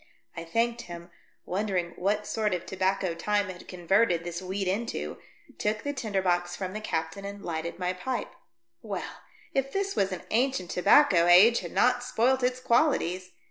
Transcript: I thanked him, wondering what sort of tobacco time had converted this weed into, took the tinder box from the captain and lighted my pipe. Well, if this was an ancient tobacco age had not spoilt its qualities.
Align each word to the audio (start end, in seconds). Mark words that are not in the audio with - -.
I 0.35 0.43
thanked 0.43 0.81
him, 0.89 1.11
wondering 1.45 1.93
what 1.95 2.25
sort 2.25 2.55
of 2.55 2.65
tobacco 2.65 3.13
time 3.13 3.49
had 3.49 3.67
converted 3.67 4.23
this 4.23 4.41
weed 4.41 4.67
into, 4.67 5.19
took 5.59 5.83
the 5.83 5.93
tinder 5.93 6.23
box 6.23 6.55
from 6.55 6.73
the 6.73 6.81
captain 6.81 7.23
and 7.23 7.45
lighted 7.45 7.77
my 7.77 7.93
pipe. 7.93 8.33
Well, 8.81 9.19
if 9.53 9.71
this 9.71 9.95
was 9.95 10.11
an 10.11 10.23
ancient 10.31 10.71
tobacco 10.71 11.27
age 11.27 11.59
had 11.59 11.71
not 11.73 12.01
spoilt 12.03 12.41
its 12.41 12.59
qualities. 12.59 13.29